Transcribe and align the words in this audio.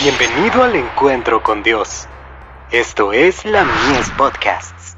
Bienvenido 0.00 0.62
al 0.62 0.76
encuentro 0.76 1.42
con 1.42 1.64
Dios. 1.64 2.06
Esto 2.70 3.12
es 3.12 3.44
la 3.44 3.64
Mies 3.64 4.08
Podcasts. 4.16 4.94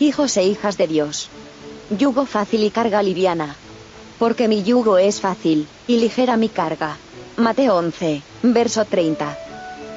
Hijos 0.00 0.36
e 0.36 0.42
hijas 0.42 0.76
de 0.76 0.88
Dios. 0.88 1.30
Yugo 1.96 2.26
fácil 2.26 2.64
y 2.64 2.70
carga 2.70 3.04
liviana. 3.04 3.54
Porque 4.18 4.48
mi 4.48 4.64
yugo 4.64 4.98
es 4.98 5.20
fácil, 5.20 5.68
y 5.86 5.98
ligera 5.98 6.36
mi 6.36 6.48
carga. 6.48 6.96
Mateo 7.36 7.76
11, 7.76 8.20
verso 8.42 8.84
30. 8.84 9.38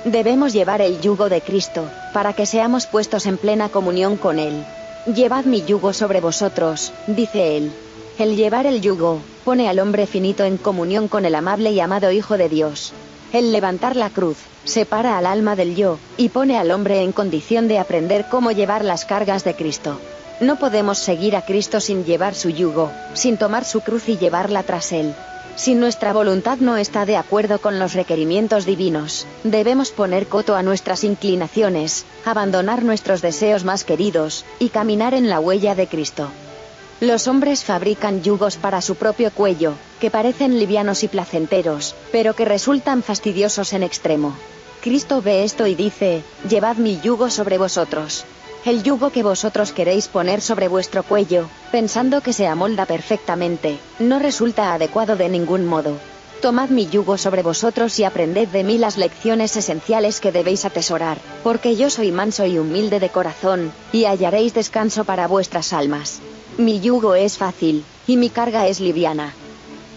Debemos 0.05 0.53
llevar 0.53 0.83
el 0.83 1.01
yugo 1.01 1.27
de 1.27 1.41
Cristo, 1.41 1.89
para 2.13 2.33
que 2.33 2.45
seamos 2.45 2.85
puestos 2.85 3.25
en 3.25 3.37
plena 3.37 3.69
comunión 3.69 4.15
con 4.15 4.37
Él. 4.37 4.63
Llevad 5.07 5.45
mi 5.45 5.63
yugo 5.63 5.91
sobre 5.91 6.21
vosotros, 6.21 6.93
dice 7.07 7.57
Él. 7.57 7.71
El 8.19 8.35
llevar 8.35 8.65
el 8.65 8.81
yugo, 8.81 9.21
pone 9.45 9.69
al 9.69 9.77
hombre 9.77 10.07
finito 10.07 10.43
en 10.43 10.57
comunión 10.57 11.07
con 11.07 11.25
el 11.25 11.35
amable 11.35 11.71
y 11.71 11.79
amado 11.79 12.11
Hijo 12.11 12.35
de 12.35 12.49
Dios. 12.49 12.91
El 13.31 13.51
levantar 13.51 13.95
la 13.95 14.09
cruz, 14.09 14.37
separa 14.63 15.19
al 15.19 15.27
alma 15.27 15.55
del 15.55 15.75
yo, 15.75 15.99
y 16.17 16.29
pone 16.29 16.57
al 16.57 16.71
hombre 16.71 17.03
en 17.03 17.11
condición 17.11 17.67
de 17.67 17.77
aprender 17.77 18.25
cómo 18.31 18.51
llevar 18.51 18.83
las 18.83 19.05
cargas 19.05 19.43
de 19.43 19.53
Cristo. 19.53 19.99
No 20.39 20.57
podemos 20.57 20.97
seguir 20.97 21.35
a 21.35 21.43
Cristo 21.43 21.79
sin 21.79 22.05
llevar 22.05 22.33
su 22.33 22.49
yugo, 22.49 22.91
sin 23.13 23.37
tomar 23.37 23.65
su 23.65 23.81
cruz 23.81 24.09
y 24.09 24.17
llevarla 24.17 24.63
tras 24.63 24.93
él. 24.93 25.13
Si 25.55 25.75
nuestra 25.75 26.11
voluntad 26.11 26.57
no 26.57 26.75
está 26.75 27.05
de 27.05 27.17
acuerdo 27.17 27.59
con 27.59 27.77
los 27.77 27.93
requerimientos 27.93 28.65
divinos, 28.65 29.27
debemos 29.43 29.91
poner 29.91 30.25
coto 30.25 30.55
a 30.55 30.63
nuestras 30.63 31.03
inclinaciones, 31.03 32.03
abandonar 32.25 32.83
nuestros 32.83 33.21
deseos 33.21 33.63
más 33.63 33.83
queridos, 33.83 34.43
y 34.57 34.69
caminar 34.69 35.13
en 35.13 35.29
la 35.29 35.39
huella 35.39 35.75
de 35.75 35.85
Cristo. 35.85 36.31
Los 36.99 37.27
hombres 37.27 37.63
fabrican 37.63 38.23
yugos 38.23 38.57
para 38.57 38.81
su 38.81 38.95
propio 38.95 39.31
cuello, 39.31 39.73
que 39.99 40.09
parecen 40.09 40.57
livianos 40.57 41.03
y 41.03 41.07
placenteros, 41.07 41.95
pero 42.11 42.35
que 42.35 42.43
resultan 42.43 43.03
fastidiosos 43.03 43.73
en 43.73 43.83
extremo. 43.83 44.35
Cristo 44.81 45.21
ve 45.21 45.43
esto 45.43 45.67
y 45.67 45.75
dice, 45.75 46.23
llevad 46.49 46.77
mi 46.77 46.99
yugo 46.99 47.29
sobre 47.29 47.59
vosotros. 47.59 48.25
El 48.65 48.81
yugo 48.81 49.11
que 49.11 49.21
vosotros 49.21 49.73
queréis 49.73 50.07
poner 50.07 50.41
sobre 50.41 50.67
vuestro 50.67 51.03
cuello, 51.03 51.47
pensando 51.71 52.21
que 52.21 52.33
se 52.33 52.47
amolda 52.47 52.87
perfectamente, 52.87 53.77
no 53.99 54.17
resulta 54.17 54.73
adecuado 54.73 55.15
de 55.15 55.29
ningún 55.29 55.67
modo. 55.67 55.99
Tomad 56.41 56.69
mi 56.69 56.87
yugo 56.87 57.19
sobre 57.19 57.43
vosotros 57.43 57.99
y 57.99 58.05
aprended 58.05 58.47
de 58.47 58.63
mí 58.63 58.79
las 58.79 58.97
lecciones 58.97 59.55
esenciales 59.55 60.19
que 60.19 60.31
debéis 60.31 60.65
atesorar, 60.65 61.19
porque 61.43 61.75
yo 61.75 61.91
soy 61.91 62.11
manso 62.11 62.47
y 62.47 62.57
humilde 62.57 62.99
de 62.99 63.09
corazón, 63.09 63.71
y 63.91 64.05
hallaréis 64.05 64.55
descanso 64.55 65.03
para 65.03 65.27
vuestras 65.27 65.73
almas. 65.73 66.21
Mi 66.57 66.79
yugo 66.79 67.13
es 67.13 67.37
fácil, 67.37 67.85
y 68.07 68.17
mi 68.17 68.31
carga 68.31 68.65
es 68.65 68.79
liviana. 68.79 69.31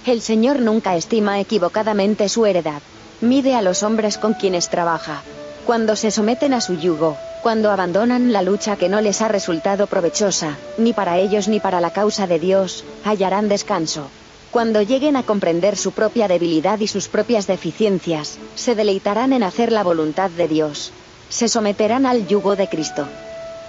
El 0.05 0.20
Señor 0.20 0.61
nunca 0.61 0.94
estima 0.94 1.41
equivocadamente 1.41 2.28
su 2.28 2.44
heredad. 2.44 2.83
Mide 3.22 3.55
a 3.55 3.62
los 3.62 3.83
hombres 3.83 4.19
con 4.19 4.34
quienes 4.34 4.69
trabaja. 4.69 5.22
Cuando 5.64 5.97
se 5.97 6.11
someten 6.11 6.52
a 6.52 6.61
su 6.61 6.75
yugo, 6.75 7.17
cuando 7.42 7.70
abandonan 7.70 8.34
la 8.34 8.42
lucha 8.42 8.77
que 8.77 8.91
no 8.91 9.00
les 9.00 9.22
ha 9.22 9.28
resultado 9.28 9.86
provechosa, 9.86 10.58
ni 10.77 10.92
para 10.92 11.17
ellos 11.17 11.48
ni 11.48 11.61
para 11.61 11.80
la 11.80 11.92
causa 11.92 12.27
de 12.27 12.39
Dios, 12.39 12.84
hallarán 13.05 13.48
descanso. 13.48 14.08
Cuando 14.50 14.83
lleguen 14.83 15.17
a 15.17 15.22
comprender 15.22 15.78
su 15.78 15.92
propia 15.92 16.28
debilidad 16.28 16.78
y 16.80 16.89
sus 16.89 17.08
propias 17.08 17.47
deficiencias, 17.47 18.39
se 18.55 18.74
deleitarán 18.74 19.33
en 19.33 19.45
hacer 19.45 19.72
la 19.72 19.83
voluntad 19.83 20.28
de 20.30 20.47
Dios. 20.47 20.92
Se 21.30 21.48
someterán 21.48 22.05
al 22.05 22.27
yugo 22.27 22.55
de 22.55 22.69
Cristo. 22.69 23.06